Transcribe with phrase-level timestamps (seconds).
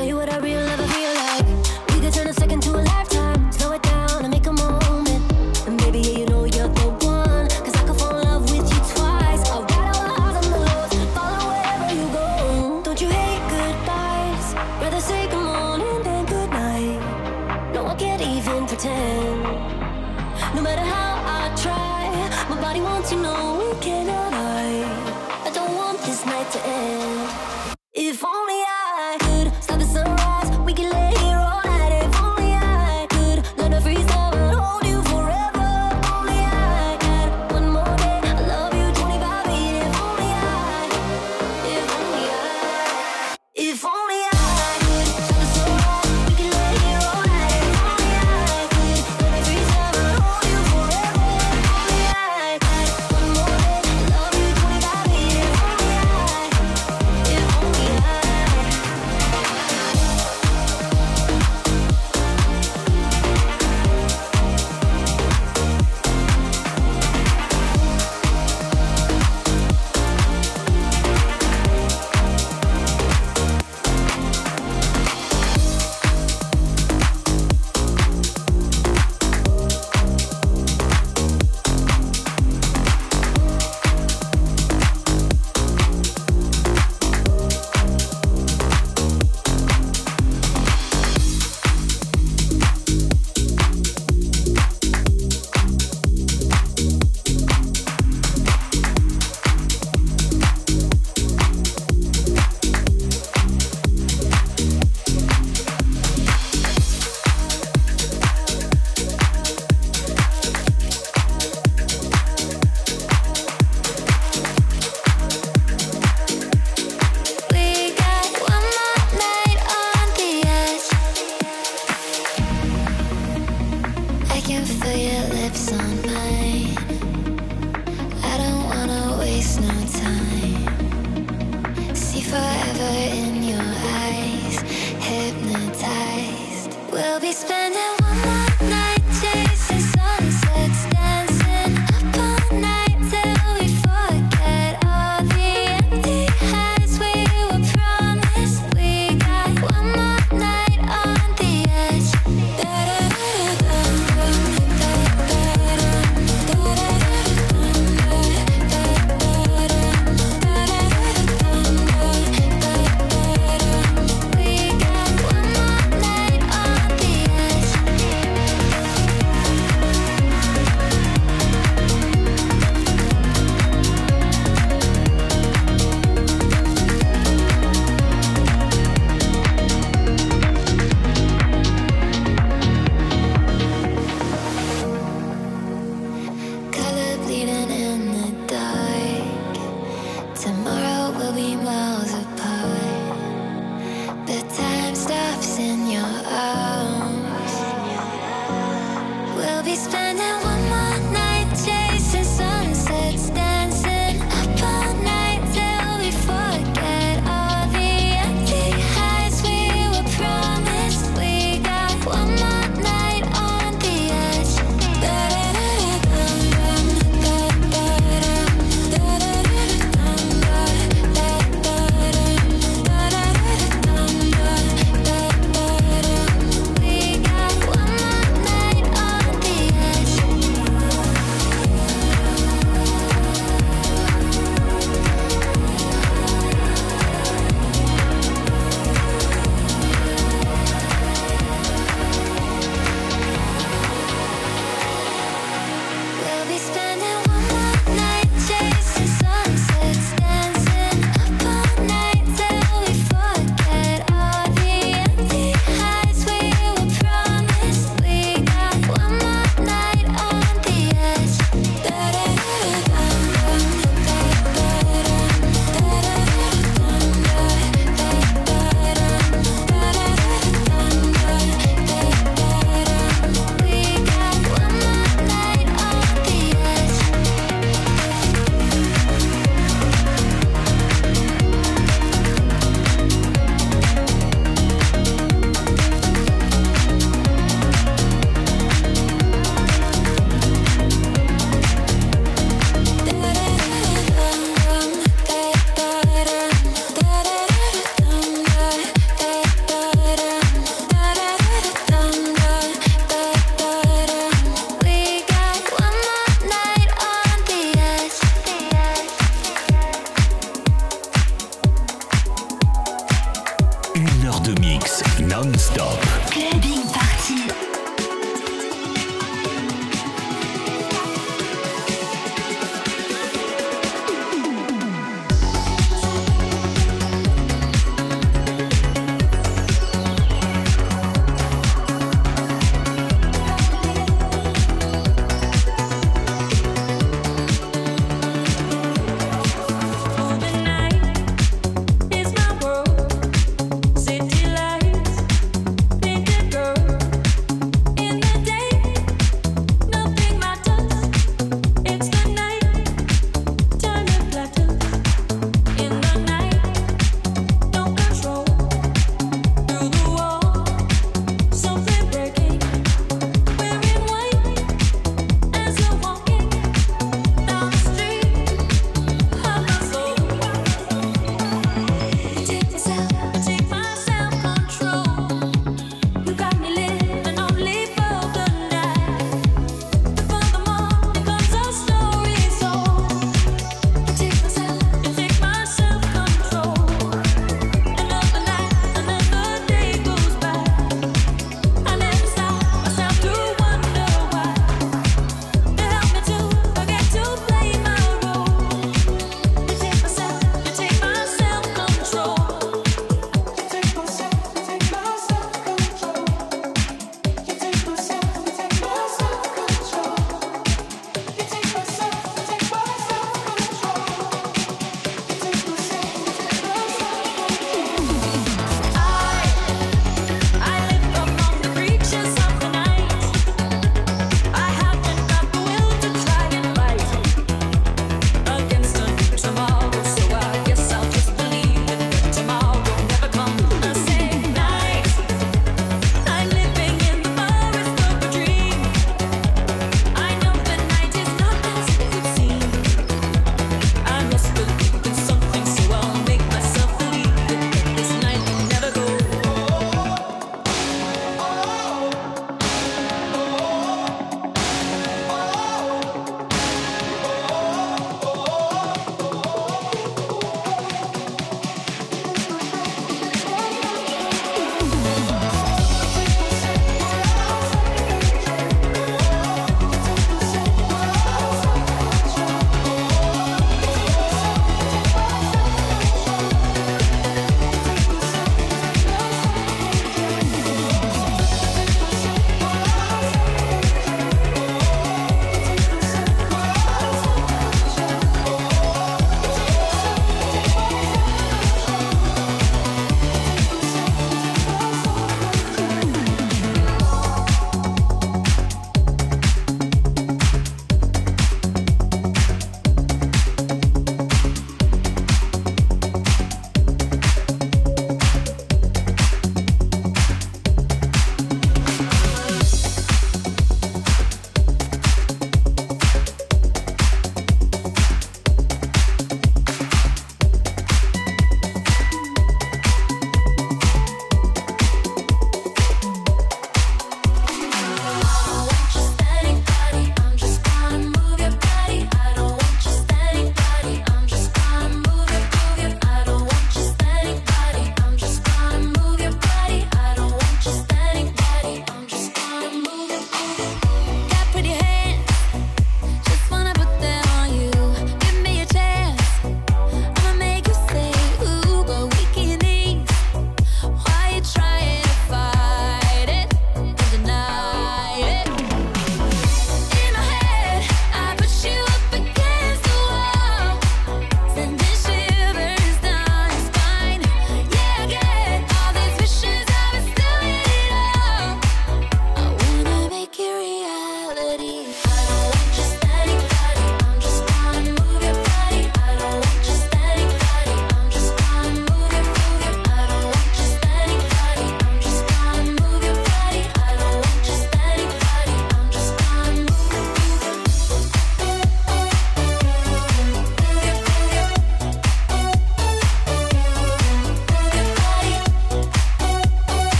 [0.00, 0.69] tell you what I really.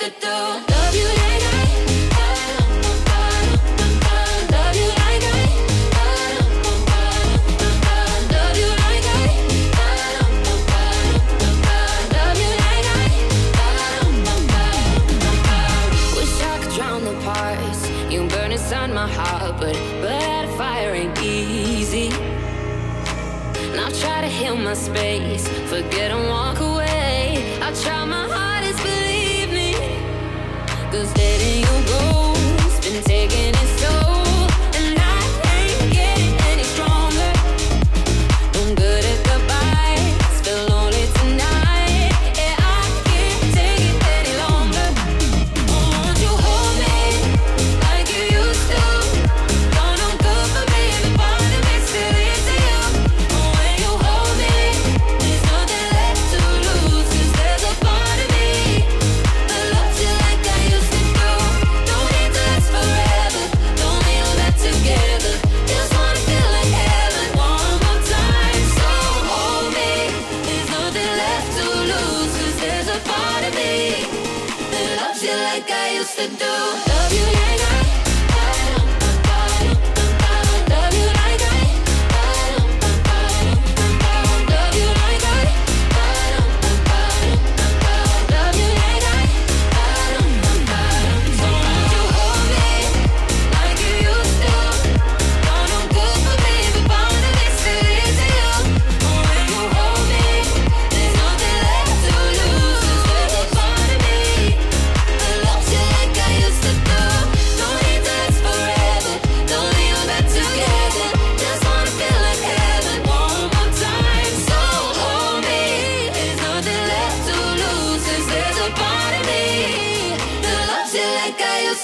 [0.00, 0.69] To do.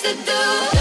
[0.06, 0.75] To do.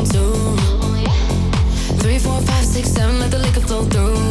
[0.00, 0.32] on two.
[1.98, 4.29] Three, four, five, six, seven, let the liquor flow through.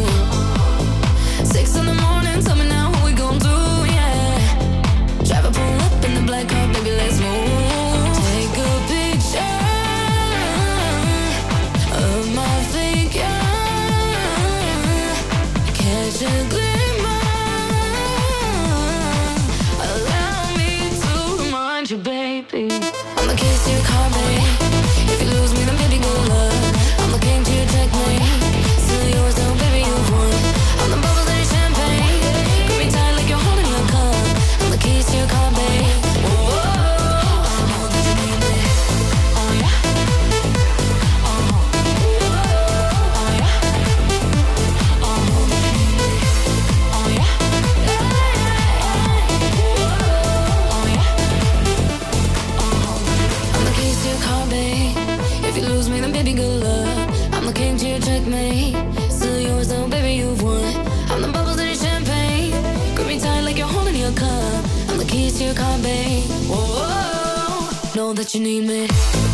[68.39, 69.28] you need me.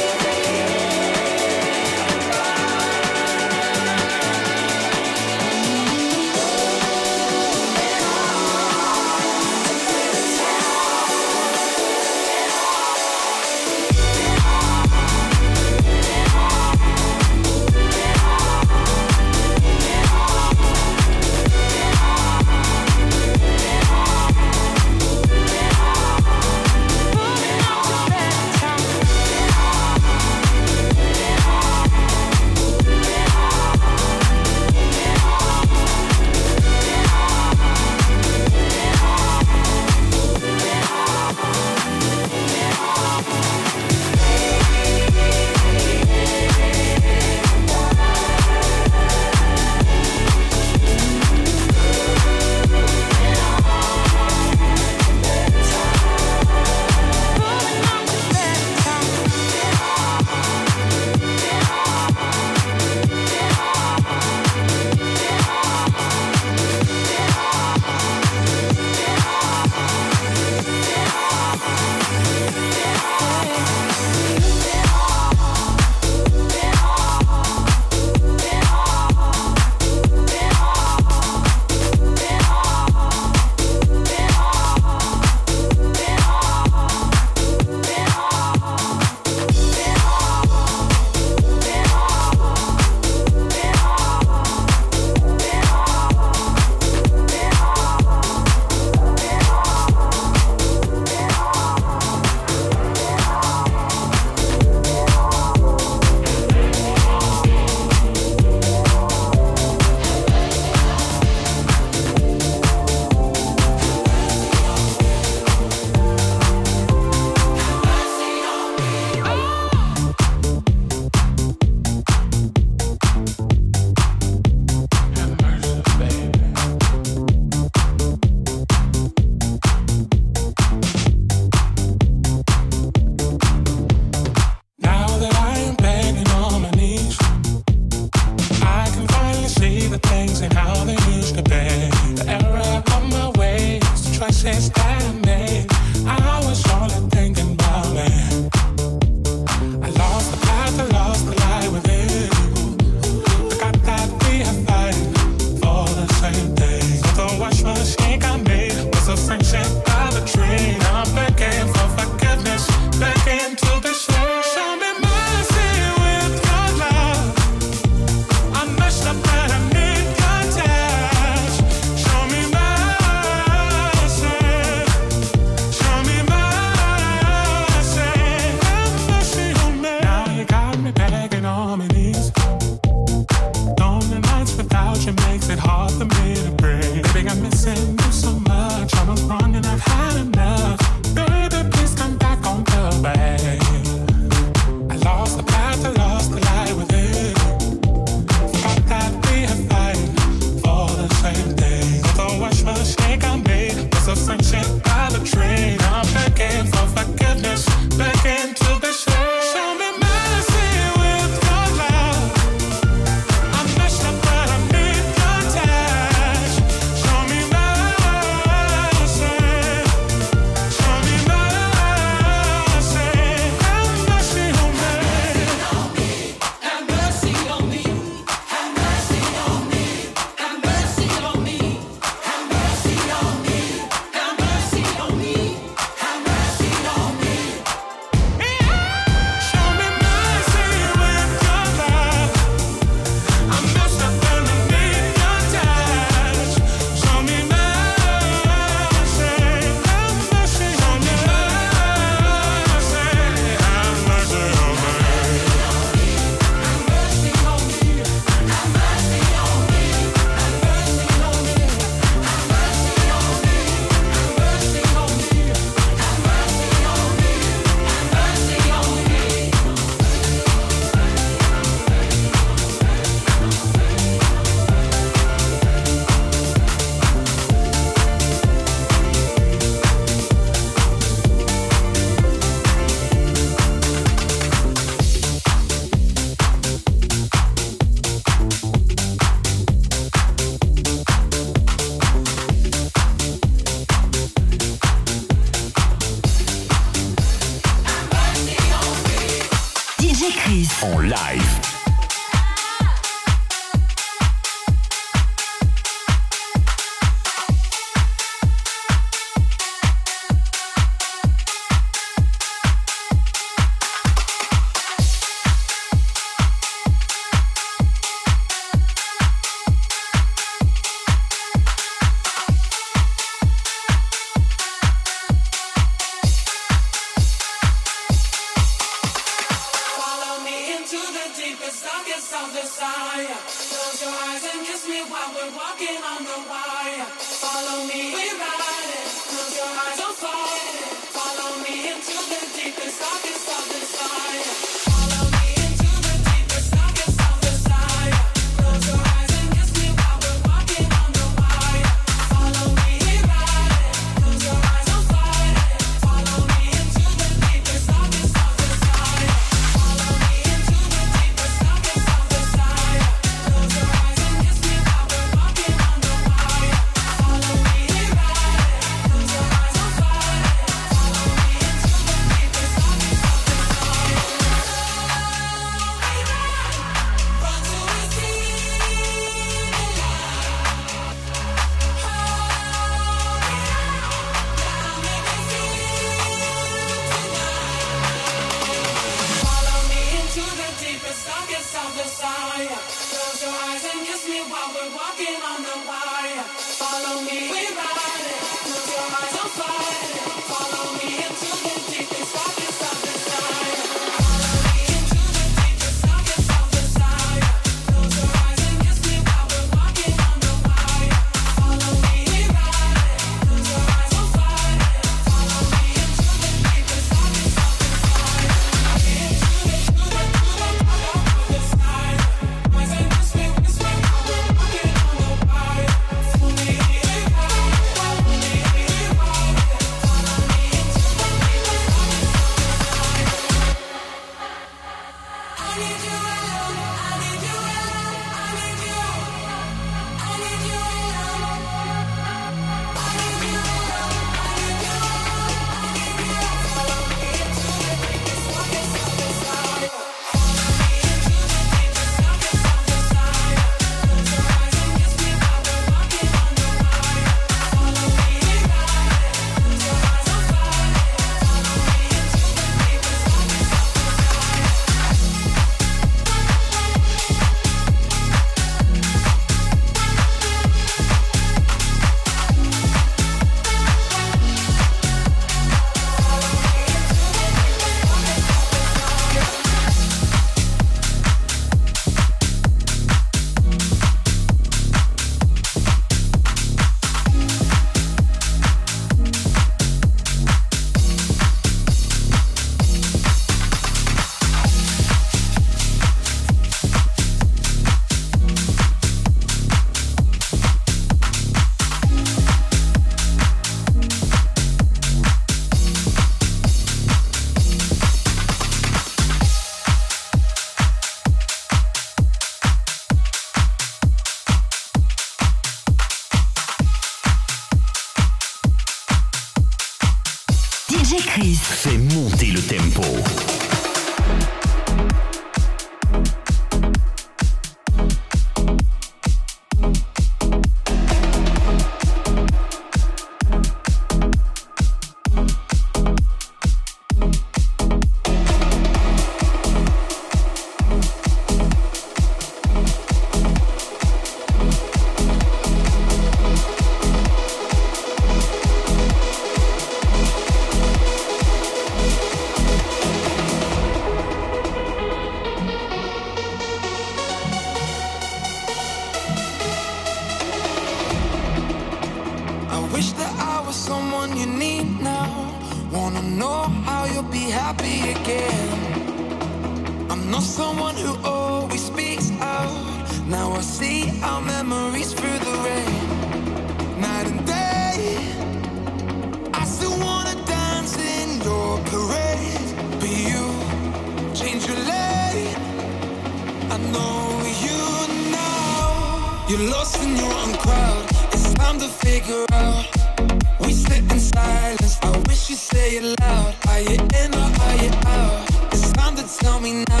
[595.91, 596.55] Are you loud?
[596.69, 598.47] Are you in or are you out?
[598.71, 600.00] It's time to tell me now.